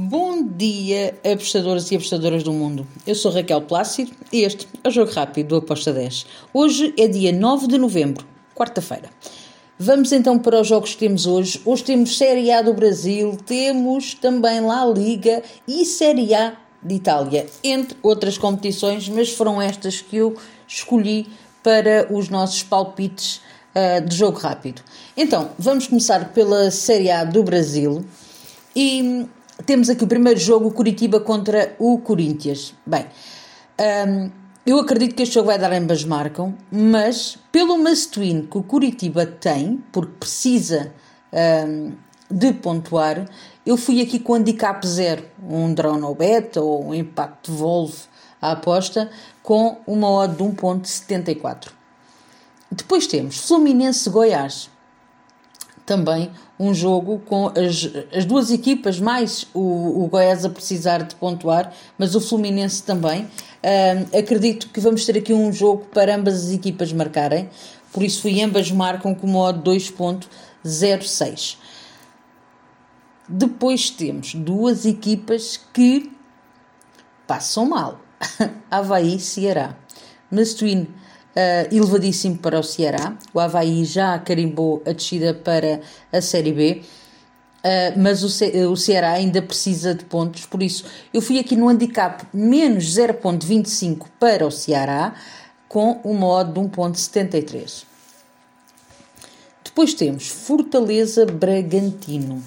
[0.00, 2.86] Bom dia, apostadoras e apostadoras do mundo.
[3.04, 6.24] Eu sou Raquel Plácido e este é o Jogo Rápido do Aposta 10.
[6.54, 8.24] Hoje é dia 9 de novembro,
[8.54, 9.10] quarta-feira.
[9.76, 11.60] Vamos então para os jogos que temos hoje.
[11.64, 17.48] Hoje temos Série A do Brasil, temos também La Liga e Série A de Itália,
[17.64, 20.36] entre outras competições, mas foram estas que eu
[20.68, 21.26] escolhi
[21.60, 23.40] para os nossos palpites
[23.74, 24.80] uh, de jogo rápido.
[25.16, 28.04] Então, vamos começar pela Série A do Brasil
[28.76, 29.26] e
[29.66, 32.74] temos aqui o primeiro jogo, o Curitiba contra o Corinthians.
[32.86, 33.06] Bem,
[34.06, 34.30] um,
[34.66, 39.24] eu acredito que este jogo vai dar ambas marcam, mas pelo must-win que o Curitiba
[39.26, 40.92] tem, porque precisa
[41.32, 41.92] um,
[42.30, 43.26] de pontuar,
[43.64, 47.96] eu fui aqui com handicap zero, um draw no beta ou um impacto Volve
[48.40, 49.10] à aposta,
[49.42, 51.70] com uma odd de 1.74.
[52.70, 54.70] Depois temos Fluminense-Goiás
[55.88, 61.14] também um jogo com as, as duas equipas, mais o, o Goiás a precisar de
[61.14, 63.22] pontuar, mas o Fluminense também.
[63.22, 67.48] Uh, acredito que vamos ter aqui um jogo para ambas as equipas marcarem,
[67.90, 71.56] por isso fui ambas marcam com modo 2.06.
[73.26, 76.12] Depois temos duas equipas que
[77.26, 77.98] passam mal.
[78.70, 79.74] Havaí e Ceará.
[80.30, 80.86] Mas Twin
[81.38, 83.16] uh, elevadíssimo para o Ceará.
[83.32, 85.80] O Havaí já carimbou a descida para
[86.12, 86.82] a Série B.
[87.58, 91.56] Uh, mas o, Ce o Ceará ainda precisa de pontos, por isso eu fui aqui
[91.56, 95.14] no handicap menos 0.25 para o Ceará,
[95.68, 97.84] com o modo de 1.73.
[99.64, 102.42] Depois temos Fortaleza Bragantino.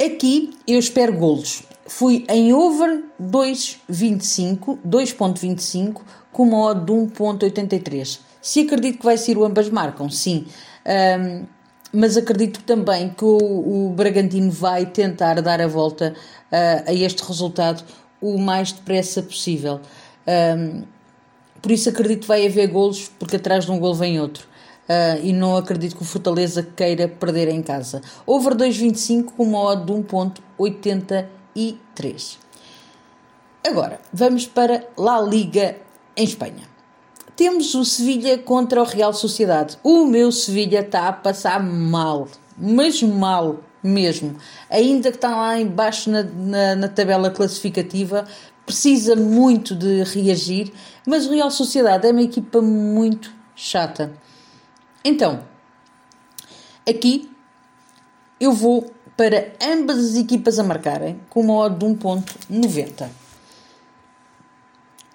[0.00, 1.62] Aqui eu espero golos.
[1.86, 6.02] Fui em over 2.25, 2.25
[6.32, 8.20] com uma odd de 1.83.
[8.40, 10.46] Se acredito que vai ser o ambas marcam, sim.
[10.86, 11.44] Um,
[11.92, 16.14] mas acredito também que o, o, Bragantino vai tentar dar a volta
[16.50, 17.84] uh, a este resultado
[18.20, 19.80] o mais depressa possível.
[20.26, 20.84] Um,
[21.60, 24.50] por isso acredito que vai haver golos, porque atrás de um gol vem outro.
[24.88, 28.02] Uh, e não acredito que o Fortaleza queira perder em casa.
[28.26, 32.38] Over 2.25 com uma odd de 1.83.
[33.64, 35.76] Agora, vamos para La Liga
[36.16, 36.68] em Espanha.
[37.34, 39.78] Temos o Sevilha contra o Real Sociedade.
[39.82, 44.36] O meu Sevilha está a passar mal, mas mal mesmo.
[44.70, 48.26] Ainda que está lá embaixo na, na, na tabela classificativa,
[48.64, 50.72] precisa muito de reagir,
[51.06, 54.12] mas o Real Sociedade é uma equipa muito chata.
[55.04, 55.42] Então,
[56.88, 57.30] aqui
[58.38, 63.21] eu vou para ambas as equipas a marcarem com uma odd de 1.90.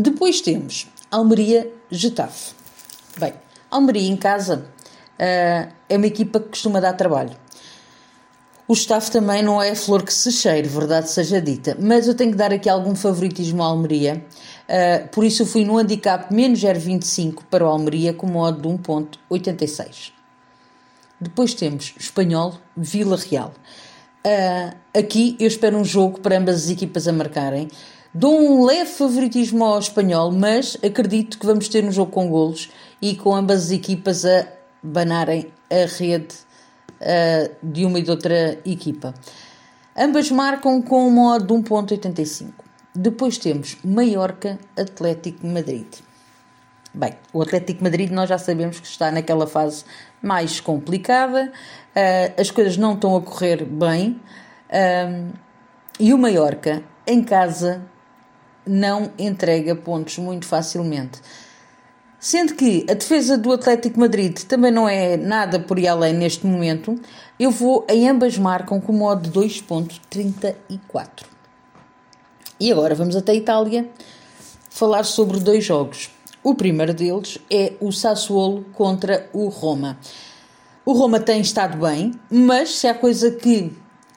[0.00, 2.54] Depois temos Almeria Getafe.
[3.18, 3.34] Bem,
[3.68, 4.64] Almeria em casa
[5.18, 7.36] uh, é uma equipa que costuma dar trabalho.
[8.68, 12.14] O Getafe também não é a flor que se cheire, verdade seja dita, mas eu
[12.14, 14.24] tenho que dar aqui algum favoritismo à Almeria,
[14.68, 18.68] uh, por isso eu fui no handicap menos 0,25 para o Almeria com modo de
[18.68, 20.12] 1,86.
[21.20, 23.52] Depois temos Espanhol Vila Real.
[24.24, 27.68] Uh, aqui eu espero um jogo para ambas as equipas a marcarem.
[28.14, 32.70] Dou um leve favoritismo ao espanhol, mas acredito que vamos ter um jogo com golos
[33.02, 34.46] e com ambas as equipas a
[34.82, 36.34] banarem a rede
[37.02, 39.12] uh, de uma e de outra equipa.
[39.94, 42.52] Ambas marcam com um modo de 1.85.
[42.94, 45.86] Depois temos Mallorca Atlético Madrid.
[46.94, 49.84] Bem, o Atlético Madrid nós já sabemos que está naquela fase
[50.22, 51.52] mais complicada,
[51.94, 54.18] uh, as coisas não estão a correr bem
[54.70, 55.30] uh,
[56.00, 57.82] e o Mallorca em casa
[58.68, 61.20] não entrega pontos muito facilmente.
[62.20, 66.44] Sendo que a defesa do Atlético Madrid também não é nada por ir além neste
[66.46, 67.00] momento,
[67.38, 71.24] eu vou em ambas marcam com modo 2.34.
[72.58, 73.88] E agora vamos até a Itália
[74.68, 76.10] falar sobre dois jogos.
[76.42, 79.96] O primeiro deles é o Sassuolo contra o Roma.
[80.84, 83.72] O Roma tem estado bem, mas se há coisa que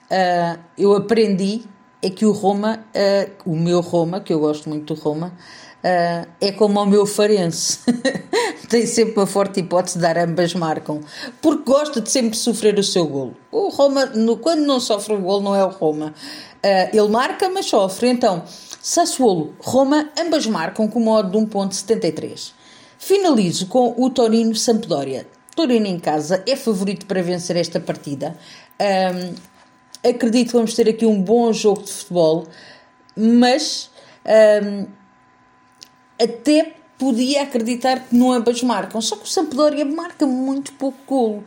[0.10, 1.64] uh, eu aprendi
[2.02, 5.28] é que o Roma, uh, o meu Roma, que eu gosto muito do Roma,
[5.84, 7.80] uh, é como o meu Farense.
[8.70, 11.02] Tem sempre uma forte hipótese de dar ambas marcam,
[11.42, 13.36] porque gosta de sempre sofrer o seu golo.
[13.52, 16.14] O Roma, no, quando não sofre o golo, não é o Roma.
[16.64, 18.10] Uh, ele marca, mas sofre.
[18.10, 18.44] Então,
[18.82, 22.54] Sassuolo, Roma, ambas marcam com modo de 1.73.
[22.98, 25.28] Finalizo com o Torino Sampdoria.
[25.56, 28.38] Torino em casa é favorito para vencer esta partida.
[28.80, 29.36] Um,
[30.04, 32.48] acredito que vamos ter aqui um bom jogo de futebol,
[33.16, 33.90] mas
[34.64, 34.86] um,
[36.22, 41.44] até podia acreditar que não ambas marcam, só que o Sampdoria marca muito pouco golo.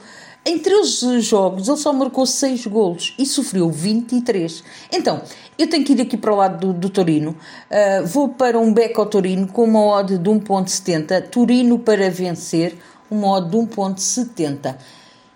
[0.46, 4.62] Em 13 jogos ele só marcou 6 golos e sofreu 23.
[4.92, 5.22] Então,
[5.56, 7.30] eu tenho que ir aqui para o lado do, do Torino.
[7.70, 11.28] Uh, vou para um beco ao Torino com uma odd de 1.70.
[11.28, 12.76] Torino para vencer,
[13.10, 14.76] uma odd de 1.70.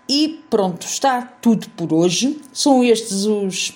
[0.09, 2.41] E pronto, está tudo por hoje.
[2.51, 3.73] São estes os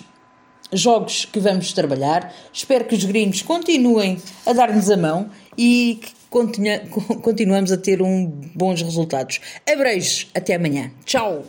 [0.72, 2.34] jogos que vamos trabalhar.
[2.52, 6.12] Espero que os gringos continuem a dar-nos a mão e que
[7.22, 9.40] continuamos a ter um bons resultados.
[9.70, 10.90] Abreijos, até amanhã.
[11.04, 11.44] Tchau!